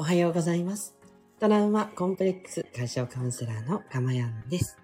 [0.00, 0.94] おはようございます。
[1.40, 4.78] トラウマコンプレックス解消カウンセラーのかまやんです、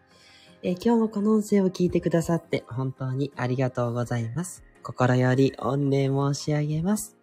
[0.65, 4.65] えー今日もこの音声を聞いてくださって本当にありがとうございます。
[4.83, 7.17] 心より御礼申し上げます。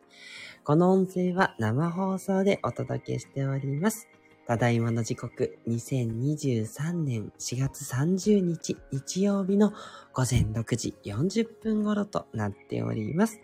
[0.63, 4.07] この音声は生放送でお届けしております。
[4.47, 9.73] ただいまの時刻、2023年4月30日日曜日の
[10.13, 13.41] 午前6時40分頃となっております。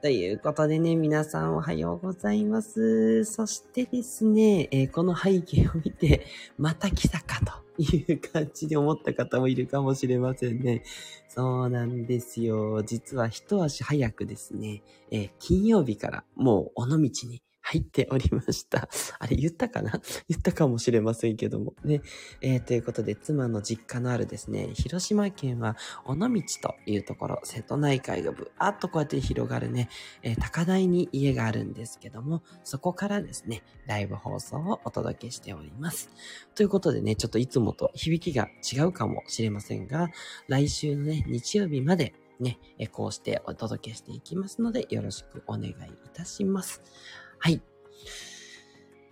[0.00, 3.24] ということでね、皆さんおはようございます。
[3.24, 6.24] そしてですね、えーこの背景を見て、
[6.56, 7.40] また来たか
[7.76, 10.84] という感じで思った方もいるかもしれませんね。
[11.28, 12.84] そうなんですよ。
[12.84, 18.88] 実は一足早くですね、えー金曜日からもう尾道に入っておりました。
[19.20, 19.92] あれ言ったかな？
[20.28, 21.74] 言ったかもしれませんけども。
[21.84, 22.00] ね。
[22.40, 26.28] えーということで、妻の実家のあるですね、広島県は尾道
[26.62, 29.90] というところ、瀬戸内海がぶわっとこうやって広がるね、
[30.22, 36.08] えー高台に家があるんですけども、そこからですね、ライブ放送をお届けしております。
[36.54, 40.08] ということでね、ちょっといつもと響きが違うかもしれませんが、
[40.48, 42.58] 来週のね、日曜日までね、
[42.92, 45.74] こうしてお届けしていきますので、よろしくお願いい
[46.14, 46.82] たします。
[47.38, 47.60] はい。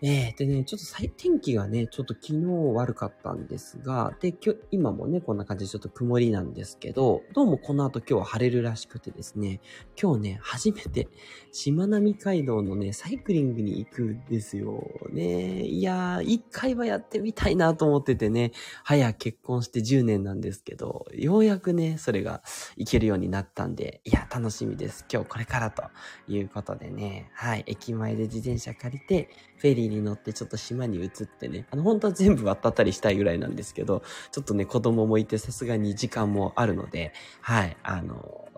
[0.02, 2.44] えー、でね、ちょっと最天気がね、ちょっと昨日
[2.75, 9.61] 悪かったんですが、で、今日、今もね、こんな感じでちょっと曇りなんですけど、どうもこの後今日は晴れるらしくてですね、
[10.00, 11.08] 今日ね、初めて、
[11.50, 14.84] しまなみ海道のね、サイクリングに行くんですよ。
[15.12, 18.52] ねいやー、一回はやってみたいなと思っててね、
[18.84, 22.42] 早結婚して10年なんですけど、ようやくね、それが
[22.77, 25.06] 行けるようになったんで、いや、楽しみです。
[25.11, 25.84] 今日これからと
[26.28, 38.48] いうことでね、はい、駅前で自転車借りて、フェリーに乗ってちょっと島に移ってね、あの、本当は全部渡ったりしたいぐらいなんですけど、ちょっとね、子供もいてさすがに時間もあるので、はい、あの、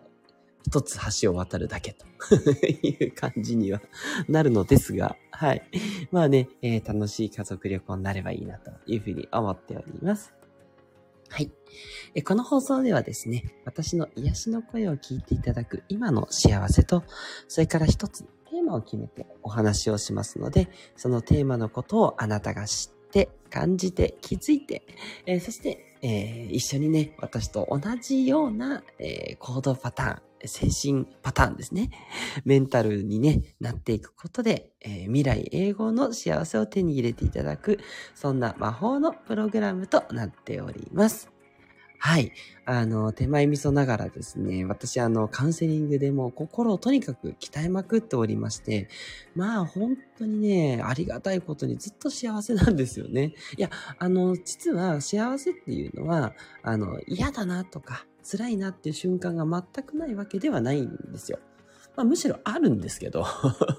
[0.66, 2.04] 一つ橋を渡るだけと
[2.66, 3.80] いう感じには
[4.28, 5.62] なるのですが、はい。
[6.10, 10.34] まあね、えー楽しい家族旅行になればいいなというふうに思っております。
[11.30, 11.50] はい。
[12.14, 17.04] えこの放送ではですね、私の癒しの声を聞いていただく今の幸せと、
[17.48, 24.82] それから一つテーマを決めてお話をしますので、そのテーマのことをあなたが知って、感じて、気づいて、
[25.26, 31.90] えーそして、えー一緒にね、私と同じような、えー行動パターン、精神パターンですね。
[32.44, 37.78] メンタルにね、なっていくことで、え未来永劫の幸せを手に入れていただく、
[38.14, 41.37] そんな魔法のプログラムとなっております。
[41.98, 42.32] はい。
[42.64, 48.88] あの、手前味噌ながらですね、私あの、カウンセリングでも心をとにかく鍛えまくっておりまして、
[49.34, 53.34] まあ本当にね、ありがたいことにずっと幸せなんですよね。
[53.56, 61.40] いや、あの、実は幸せっていうのは、あの、嫌だなとか、辛いなっていう瞬間が全くないわけではないんですよ。
[61.96, 63.24] まあ、むしろあるんですけど、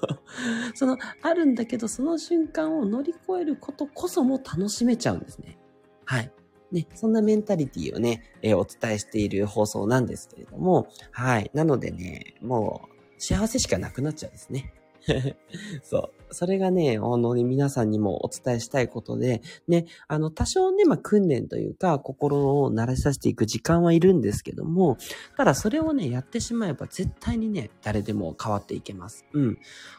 [0.74, 5.56] その、あるんだけど、その瞬間を乗り越えることこそも楽しめちゃうんですね。
[6.04, 6.30] はい。
[6.72, 11.50] ね、そんなメンタリティをね、えーお伝えしている放送なんですけれども、はい。
[11.54, 14.72] なのでね、もう、幸せしかなくなっちゃうんですね。
[15.82, 15.98] そ
[16.30, 16.34] う。
[16.34, 24.96] それがね、あのね、皆さんにもお伝えしたいことで、ね、あの、多少ね、まあ、訓練というか、心を慣れさせていく時間はいるんですけども、
[25.36, 29.24] ただそれをね、やってしまえば絶対にね、誰でも変わっていけます。
[29.32, 29.58] うん。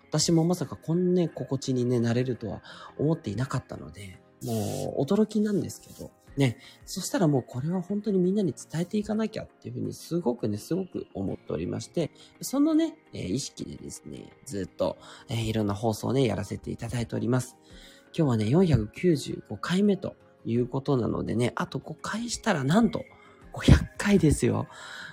[0.09, 2.61] 私もまさかこんなね、心地にね、なれるとは
[2.97, 12.11] 思っていなかったので、もう驚きなんですけど、ね、そしたらもうこれは本当にみんなに伝えていかなきゃっていうふうにすごくね、すごく思っておりまして、
[12.41, 14.97] そのね、えー意識でですね、ずっと、
[15.29, 17.57] えーいろんな放送をね、やらせていただいております。
[18.17, 20.15] 今日はね、495回目と
[20.45, 23.03] いうことなのでね、あと5回したらなんと
[23.53, 24.67] 500回ですよ。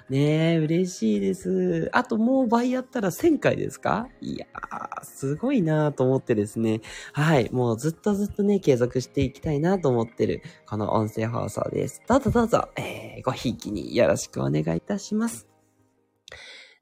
[0.08, 1.90] ねえ、嬉しいです。
[1.92, 4.08] あともう倍やったら1000回ですか？
[4.22, 6.80] いやー、すごいなーと思ってですね。
[7.12, 12.00] はい、もうずっとずっとね、継続していきたいなと思ってる、この音声放送です。
[12.08, 15.46] どうぞどうぞ、えー、ごひいきによろしくお願いいたします。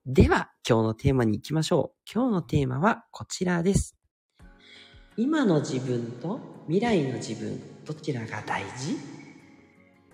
[0.06, 2.12] では、今日のテーマに行きましょう。
[2.12, 3.96] 今日のテーマはこちらです。
[5.16, 6.38] 今の自分と
[6.68, 9.15] 未来の自分、どちらが大事？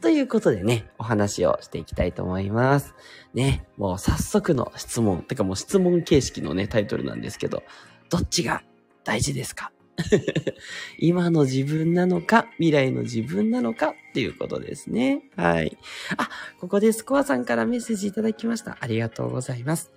[0.03, 2.95] ということでね、お話をしていきたいと思います。
[3.35, 7.63] ね、もう早速の質問、てかもう質問形式のね、タイトルなんですけど、
[8.11, 8.63] どっちが
[9.05, 9.71] 大事ですか？
[10.99, 15.23] 今の自分なのか、未来の自分なのかっていうことですね。
[15.37, 15.79] はい。
[16.17, 16.29] あ、
[16.59, 18.77] ここでスコアさんからメッセージいただきました。
[18.81, 19.93] ありがとうございます。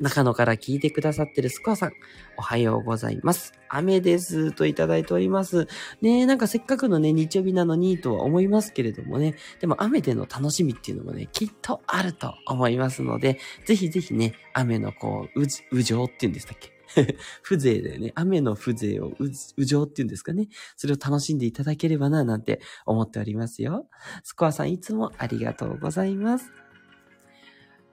[0.00, 1.92] 中野から聞いてくださってるスコアさん、
[2.36, 3.52] おはようございます。
[3.68, 5.68] 雨ですといただいております。
[6.02, 16.74] ねえ、なんかせっかくのね、日曜日なのにとは思いますけれどもね、でも雨での楽しみっていうのもね、きっとあると思いますので、ぜひぜひね、雨のこう、うじ、うじょうっていうんでしたっけ？
[17.42, 18.12] 風情だよね。
[18.14, 20.48] 雨の風情を、う、う情っていうんですかね。
[20.76, 23.88] それを楽しんでいただければな、なんて思っておりますよ。
[24.22, 26.52] スコアさんいつもありがとうございます。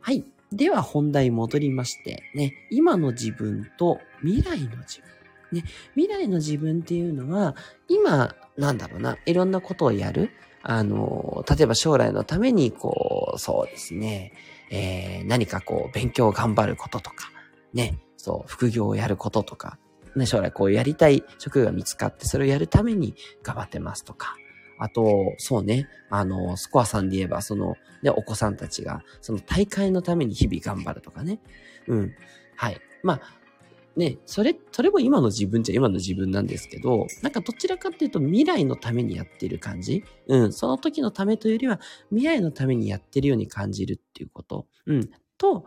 [0.01, 0.25] はい。
[0.51, 5.11] では本題戻りまして、ね、今の自分と未来の自分。
[5.51, 5.63] ね、
[5.95, 7.55] 未来の自分っていうのは、
[7.87, 10.31] 今、なんだろうな、いろんなことをやる。
[10.63, 14.33] あの、例えば将来のために、こう、そうですね、
[14.69, 17.31] えー、何かこう、勉強を頑張ることとか、
[17.73, 19.77] ね、そう、副業をやることとか、
[20.15, 24.35] ね、将来こうやりたい職業が見つかって、それをやるために頑張ってますとか、
[24.81, 31.39] あと、そうね、あの、スコアさんで言えば、その、ね、お子さんたちが、その大会のために日々頑張るとかね。
[31.87, 32.15] うん。
[32.55, 32.81] はい。
[33.03, 33.21] まあ、
[33.95, 41.79] ね、それ、それも今の自分じゃ今の自分なんですけど、なんかどちらかっていうと未来のためにやってる感じうん、その時のためというよりは
[42.09, 44.65] 未来のためにやってるように感じるっていうこと。
[44.87, 45.65] うん、と、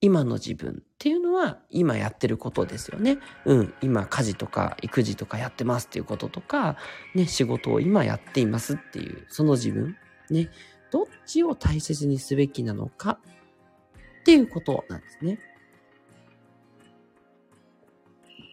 [0.00, 3.18] 今の自分っていうのは今やってることですよね。
[3.44, 6.76] うん、今家事とか育児とかやってますっていうこととか、
[7.14, 9.96] ね、仕事を今やっていますっていう、その自分。
[10.28, 10.50] ね、
[10.90, 13.18] どっちを大切にすべきなのか
[14.20, 15.38] っていうことなんですね。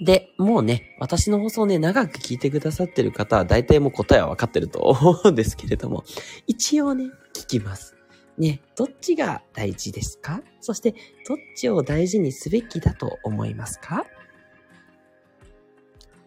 [0.01, 6.03] で、もうね、私の放送ね、長く聞いてくださってる方は大体もう答えは分かってると思うんですけれども、
[6.47, 7.92] 一応ね、聞きます。
[8.37, 10.41] ね、どっちが大事ですか？
[10.59, 10.93] そして、
[11.27, 14.05] どっちを大事にすべきだと思いますか？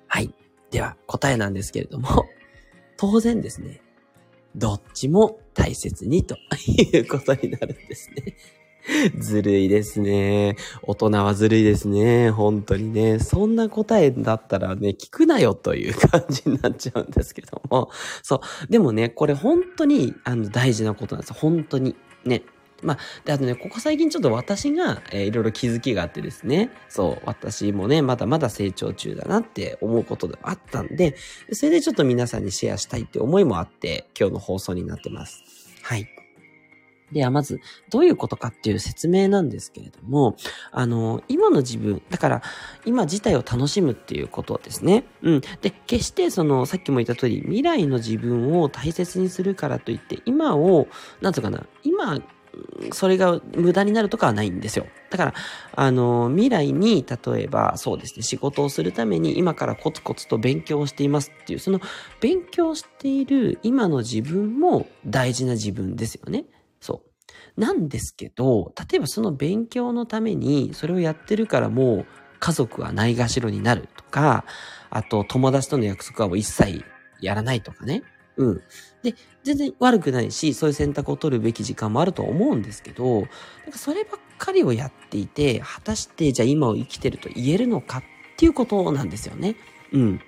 [0.06, 0.32] はい。
[0.70, 2.08] では、答えなんですけれども、
[2.96, 3.80] 当然ですね、
[4.54, 6.36] どっちも大切にと
[6.66, 8.36] いうことになるんですね。
[9.18, 10.56] ずるいですね。
[10.82, 12.30] 大人はずるいですね。
[12.30, 13.18] 本当にね。
[13.18, 17.90] そんな答えだったらね、聞くなよという感じになっちゃうんですけども。
[18.22, 18.70] そう。
[18.70, 21.34] でもね、これ本当に、あの、大事なことなんです。
[21.34, 21.96] 本当に。
[22.24, 22.42] ね。
[22.82, 31.16] まあ、で、あとね、ここ最近ちょっと私が、えー、いろいろ気づきがあってですね、そう、私もね、まだまだ成長中だなって思うことであったんで、
[31.52, 35.42] それでちょっと皆さんにシェアしたいって思いもあって、今日の放送になってます。
[35.82, 36.15] はい。
[37.12, 37.60] では、まず、
[37.90, 40.36] どういうことかっていう説明なんですけれども、
[40.72, 42.42] あの、今の自分、だから、
[42.84, 45.04] 今自体を楽しむっていうことですね。
[45.22, 45.40] うん。
[45.60, 50.88] で、決してその、さっきも言った通り、未来の自分を大切にするからといって、今を、
[51.20, 52.20] なんとかな、今、
[52.92, 54.86] それが無駄になるとかはないんですよ。
[55.10, 55.34] だから、
[55.74, 61.80] あの、未来に、例えば、そうですね、仕事をするために今からコツコツと勉強をしていますっていう、その
[62.20, 66.46] 勉強している今の自分も大事な自分ですよね。
[66.80, 67.60] そう。
[67.60, 72.06] なんですけど、例えばその勉強のために、それをやってるからもう
[72.38, 74.44] 家族はないがしろになるとか、
[74.90, 76.84] あと友達との約束はもう一切
[77.20, 78.02] やらないとかね。
[78.36, 78.60] うん。
[79.02, 79.14] で、
[79.44, 83.26] 全然悪くないし、そういう選択を取るべき時間もあると思うんですけど、なん
[83.72, 88.02] かそればっかりをやっていて、果たしてじゃあ今を生きてると言えるのかっ
[88.36, 89.56] ていうことなんですよね。
[89.92, 90.20] うん。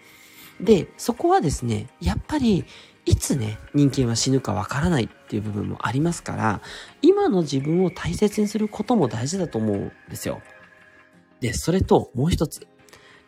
[0.61, 2.65] で、そこはですね、やっぱり
[3.09, 6.61] いつね、人間は死ぬかわからないっていう部分もありますから、
[7.01, 10.43] 今の自分を大切にすることも大事だと思うんですよ。
[11.41, 12.67] で、それともう一つ。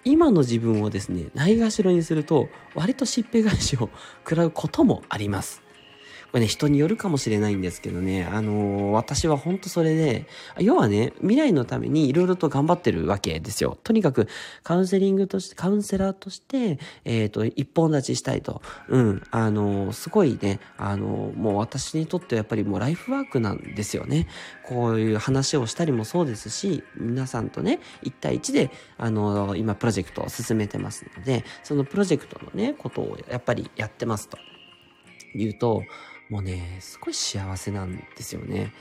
[0.05, 3.89] 今の自分をですね、ないがしろにすると、割としっぺ返しを
[4.23, 5.63] 食らうこともあります。
[6.31, 10.27] これね、人によるかもしれないんですけどね、あのー、私は本当それで、
[10.59, 13.79] 要はね、未来のために色々と頑張ってるわけですよ。
[13.83, 14.29] とにかく、
[14.63, 18.63] カウンセリングとして、カウンセラーとして、えっ、ー、と、一本立ちしたいと。
[18.89, 24.29] うん、あのー、すごいね、あのもう私にとってはやっぱりもうライフワークなんですよね。
[24.67, 34.39] こういう話をしたりもそうですし、皆さんとね、一対一で、あの今プロジェクトを進めてますので、そのプロジェクトのね、ことをやっぱりやってますと。
[35.35, 35.83] 言うと、
[36.31, 38.73] もうね、すごい幸せなんですよね。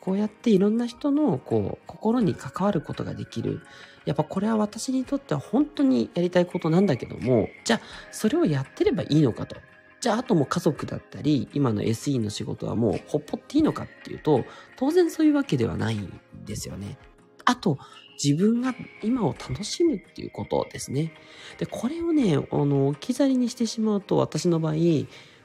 [0.00, 3.60] こうやっていろんな人のこう心に関わることができる。
[4.04, 7.80] やっぱこれは私にとっては本当にやりたいことなんだけども、じゃあ
[8.10, 9.56] それをやってればいいのかと。
[10.00, 14.44] じゃああとも家族だったり、今の SE の仕事はもうほっぽっていいのかっていうと、
[14.76, 16.98] 当然そういうわけではないんですよね。
[17.44, 17.78] あと、
[18.22, 21.12] 自分が今を楽しむっていうことですね。
[21.58, 24.74] で、これをね、あの、置き去りにしてしまうと、私の場合、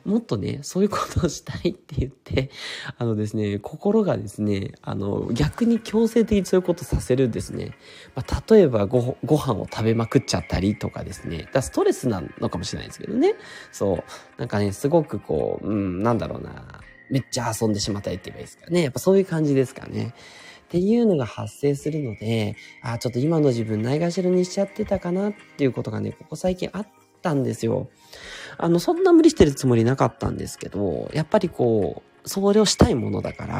[0.08, 2.50] もっとね、そういうことをしたいって言って、
[2.98, 7.76] あのですね、心がですね、あの、逆に強制的にそういうことさせるんですね。
[8.16, 11.50] まあ、例えばご、ご飯を食べまくっちゃったりとかですね。
[11.52, 13.36] だストレスなのかもしれないですけどね。
[13.74, 14.04] そう。
[14.38, 16.82] なんかね、すごくこう、うん、なんだろうな。
[17.10, 18.84] めっちゃ遊んでしまったりって言えばいいですかね。
[18.84, 20.14] やっぱそういう感じですかね。
[20.68, 26.88] っていうのが発生するので、ああ、ちょっと今の自分ないがしろにしちゃってたかなっていうことがね、ここ最近あっ
[27.22, 27.90] たんですよ。
[28.58, 33.56] あの、そんな無理してるつもりなかったんですけど、やっぱりこう、それをしたいものだから、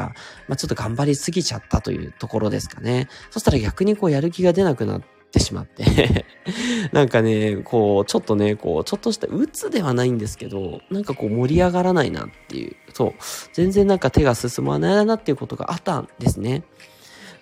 [0.46, 3.08] まあ、ちょっと頑張りすぎちゃったというところですかね。
[3.30, 6.24] そしたら逆にこうやる気が出なくなっってしまって
[6.92, 13.12] なんかね、こう、ちょっとね、こう、ちょっとした鬱ではないんですけど、なんかこう盛り上がらないなっていう、そう、
[13.52, 16.64] 全然なんか手が進まないなっていうことがあったんですね。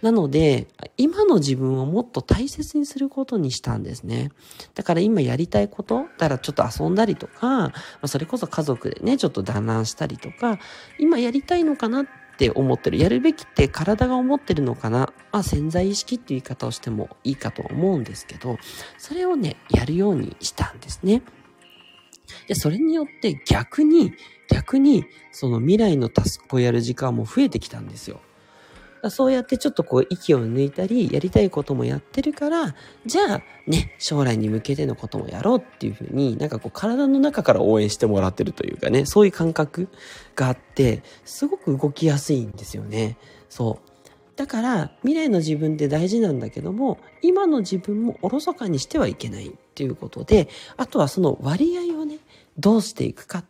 [0.06, 4.30] なので、今の自分をもっと大切にすることにしたんですね。
[4.76, 10.60] だから今やりたいこと、だからちょっと遊んだりとか、ま、それこそ家族でね、ちょっと団らんしたりとか、
[11.00, 12.06] 今やりたいのかなっ
[12.38, 12.98] て思ってる。
[12.98, 15.12] やるべきって体が思ってるのかな。
[15.32, 18.58] まあ潜在意識っていう言い方をしてもいいかと思うんですけど、
[18.98, 21.22] それをね、やるようにしたんですね。
[22.46, 24.12] で、それによって逆に、
[24.48, 28.20] 逆に、その未来のタスクをやる時間も増えてきたんですよ。
[29.10, 39.88] そうやってちょっとこう息を抜いたり、やりたいこともやってるから、じゃあね、将来に向けてのこともやろうっていうふうに、なんかこう体の中から応援してもらってるというかね、そういう感覚
[40.34, 43.16] があって、すごく動きやすいんですよね。
[43.48, 43.90] そう。
[44.36, 52.18] だから、未来の自分って大事なんだけども、今の自分もおろそかにしてはいけないっていうことで、あとはその割合をね、
[52.58, 53.44] どうしていくかっ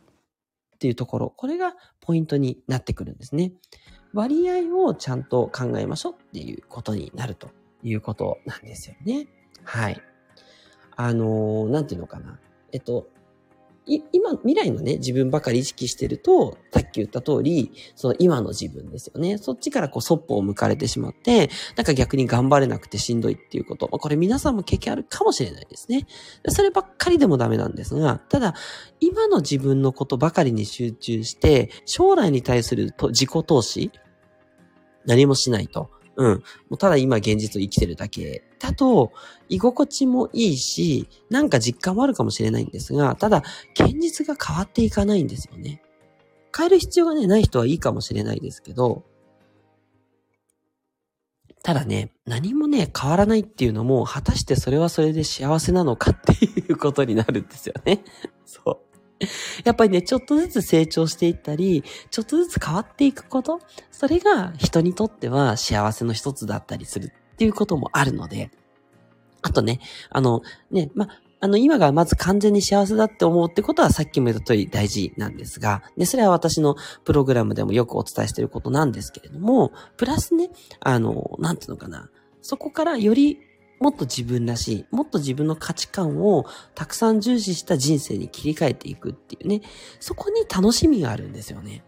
[0.78, 3.52] ていうところ、これがポイントになってくるんですね。
[4.16, 7.50] 割合をちゃんと考えましょうっていうことになると
[7.82, 9.28] いうことなんですよね。
[9.62, 10.00] はい。
[10.96, 12.40] あのー、なんていうのかな。
[12.72, 13.08] えっと、
[13.86, 19.38] 今、未来のね、自分ばかり意識してると、さっき言った通り、その今の自分ですよね。
[19.38, 23.88] そっちからこう、そっぽを向かれてしまって、なんか逆に頑張れなくてしんどいっていうこと。
[23.92, 26.06] ま、これ皆さんも経験あるかもしれないですね。
[26.48, 28.54] そればっかりでもダメなんですが、ただ、
[28.98, 33.92] 今の自分のことばかりに集中して、将来に対する自己投資
[35.06, 35.90] 何もしないと。
[36.16, 36.28] うん。
[36.28, 36.40] も
[36.72, 39.12] うただ今現実を生きてるだけだと、
[39.48, 43.42] 居心地もいいし、なんか実感もあるかもしれないんですが、ただ、
[43.74, 45.82] 現実が変わっていかないんですよね。
[46.56, 49.04] 変える必要がね、ない人はいいかもしれないですけど、
[51.62, 58.04] ただね、何もね、変わらないっていうのも、果たしてそれはそれで幸せなのかっていうことになるんですよね。
[58.44, 58.85] そう。
[59.64, 68.50] やっぱりね、ちょっとずつ成長していったり、ちょっとずつ変わっていくこと、それが人にとっては幸せの一つだったりするっていうこともあるので、
[69.42, 69.80] あとね、
[70.10, 71.08] あの、ね、ま、
[71.38, 82.10] あの、今がまず完全に幸せだって思うってことはさっきも言った通り大事なんですが、ね、それは私のプログラムでもよくお伝えしていることなんですけれども、プラスね、あの、なんていうのかな、
[82.42, 83.38] そこからより
[83.78, 89.62] もっと自分らしい、もっと自分の価値観をたくさん重視した人生に切り替えていくっていうね、
[90.00, 91.82] そこに楽しみがあるんですよね。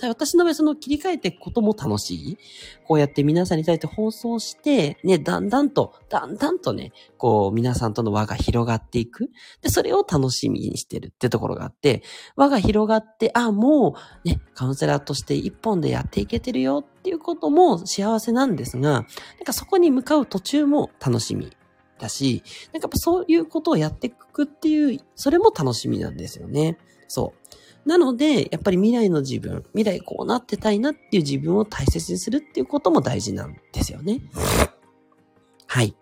[0.00, 2.38] 私の場合その切り替えていくことも楽しい。
[2.86, 9.30] こうやって皆さんに対して放送して、ね、だんだんと、だんだんとね、こう皆さんとの輪が広がっていく。
[9.60, 12.02] で、それを楽しみにしてるってところがあって、
[12.36, 19.04] 輪が広がって、あ、もうね、カウンセラーとして一本でやっていけてるよっていうことも幸せなんですが、なん
[19.44, 21.50] かそこに向かう途中も楽しみ
[21.98, 26.78] だし、なんかそういうことをやっていくっていう、それも楽しみなんですよね。
[27.08, 27.41] そう。
[27.84, 34.22] なので、やっぱり未来の自分、未来こうなってたいなっていう自分を大切にするっていうことも大事なんですよね。
[35.66, 35.96] はい。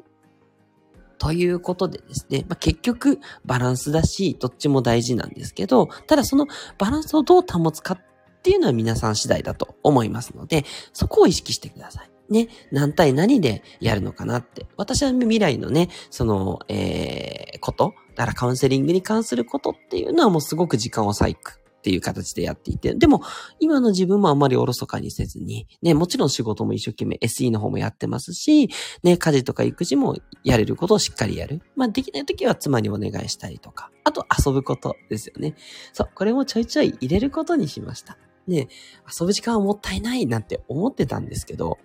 [1.19, 6.47] ということでですね、まあ、結局バランスだし、どっちも大事なんですけど、ただその
[6.79, 12.11] バランスをどう保つかっていうのは皆さん次第だと思いますので、そこを意識してください。
[12.31, 14.67] ね、何対何でやるのかなって。
[14.77, 23.23] 私は未来のね、その、えー、こと、だからカウンセリングに関することっていうのはもうすごく時間を割くっていう形でやっていて、でも、
[23.59, 28.69] 今の自分もあんまりおろそかにせずに、ね、もちろん仕事も一生懸命 SE の方もやってますし、
[29.03, 31.63] ね、家事とか育児もやれることをしっかりやる。
[31.77, 35.55] まあ、できない時は妻にお願いしたりとか、あと遊ぶことですよね。
[35.95, 38.19] そう、これもちょいちょい入れることにしました。
[38.47, 38.69] ね、
[39.09, 41.79] 遊ぶ時間はもったいないなんて思ってたんですけど、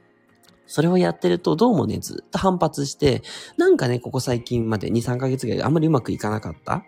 [0.67, 3.21] それをやってるとどうもね、ずっと反発して、
[3.57, 6.83] なんかね、ここ最近まで2、3ヶ月ぐらいあんまりうまくいかなかった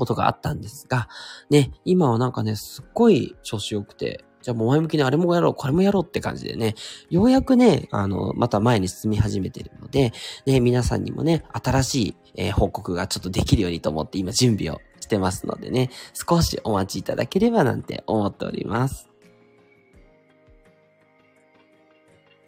[0.00, 1.08] ことがあったんですが、
[1.50, 6.74] ね、今はなんかね、すっごい調子良くて、じゃあもう前向きにあれもやろう、これもやろうって感じでね、
[7.10, 10.12] ようやくね、あの、また前に進み始めてるので、
[10.46, 19.09] ね、皆さんにもね、新しい、えー、報告がちょっとできるようにと思って今準備をしてますのでね、少しお待ちいただければなんて思っております。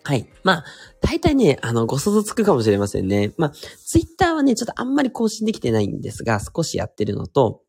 [0.04, 0.28] はい。
[0.42, 0.64] まあ、
[1.00, 3.32] 大体ね、あの、ご想像つくかもしれませんね。
[3.36, 7.62] まあ、ツイッターはね、ちょっとあんまり更新できてないんですが、少しやってるのと、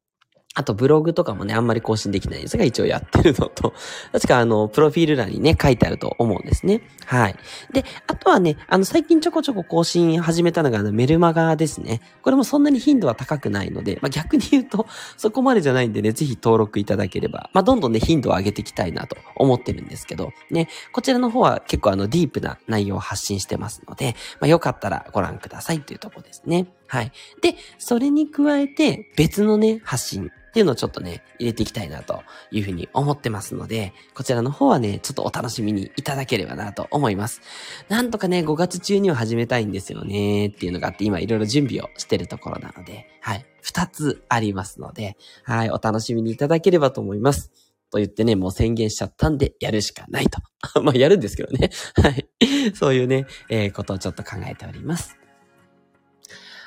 [0.55, 3.73] あとブログとかもね、あんまり更新できないんですが、一応やってるのと、
[4.13, 6.81] 確かあの、プロフィール欄にね、書いてあると思うんですね。
[7.05, 7.35] はい。
[7.71, 12.01] で、あとはね、あの、最近ちょこちょこ更新始めたのが、あの、メルマガですね。
[12.21, 14.85] これもそんなに頻度は高くないので、まあ、逆に言うと、
[15.17, 26.67] そこまでじゃないんでね、ぜひ登録いただければ、まあ、どんどんね、頻度を上げていきたいなと思ってるんですけど、ね、こちらの方は結構あの、ディープな内容を発信してますので、まあ、よかったらご覧くださいというところですね。
[26.93, 27.11] はい。
[27.41, 32.21] で、それに加えて、別のね、発信っていうのをちょっとね、入れていきたいなと
[32.51, 37.41] いうふうに思ってますので、こちらの方はね、ちょっとお楽しみにいただければなと思います。
[37.89, 43.45] なんとかね、5月中には始めたいんですよねっていうのがあって、今いろいろ準備をしてるところなので、はい。
[43.63, 47.51] 2つありますので、はい、お楽しみにいただければと思います。
[47.89, 50.39] と言ってね、もう宣言しちゃったんで、やるしかないと。
[50.83, 51.71] まあ、やるんですけどね。
[51.95, 52.29] はい。
[52.75, 55.17] そういうね、えー、ことをちょっと考えております。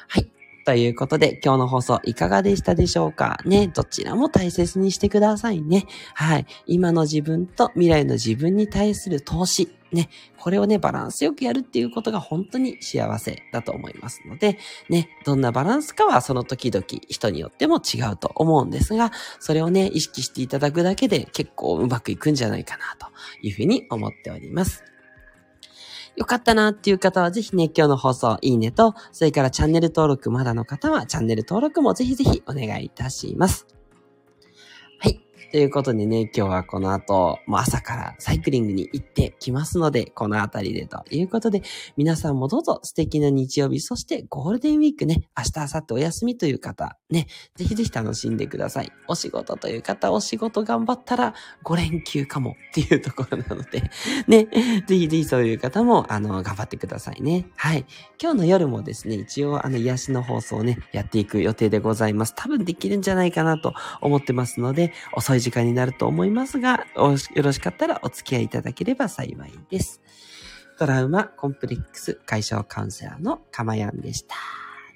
[0.09, 0.31] はい
[0.67, 5.87] ということで、今日の放送いかがでしたでしょうかね、どちらも大切にしてくださいね。
[6.13, 6.47] はい。
[6.67, 9.69] 今の自分と未来の自分に対する投資。
[9.93, 14.59] ね、これをね、バランスよくやるっていうことが本当に幸せだと思いますので、
[14.89, 23.07] ね、どんなバランスかはその時々人によっても違うと思うんですが、それをね、意識していただくだけで結構うまくいくんじゃないかなと
[23.41, 24.83] いうふうに思っております。
[26.17, 33.76] よかったなっていう方はぜひね、今日の放送いいねと、それからチャンネル登録まだの方はチャンネル登録もぜひぜひお願いいたします。
[35.57, 41.63] ということでね、今日はこの後、もう朝からサイクリングに行ってきますので、このあたりでということで、
[41.97, 48.93] 皆さんもどうぞ素敵な日曜日、そしてゴールデンウィークね、明日、明後日お休みという方、ね、ぜひぜひ楽しんでください。
[49.09, 51.33] お仕事という方、お仕事頑張ったら
[51.65, 53.91] 5連休かもっていうところなので、
[54.29, 54.49] ね、
[54.87, 57.47] ぜひぜひそういう方も、あの、頑張ってくださいね。
[57.57, 57.87] はい。
[58.21, 62.35] 今日の夜もですね、一応あの、癒しの放送をね、やっていく予定でございます。
[62.37, 63.73] 多分できるんじゃないかなと
[64.03, 70.03] 思ってますので、遅い時間になると思いますが、よろしかったらお付き合いいただければ幸いです。
[70.77, 74.35] トラウマコンプレックス解消カウンセラーのかまやんでした。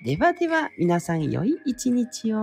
[0.04, 2.40] ではでは、皆さん良い一日を。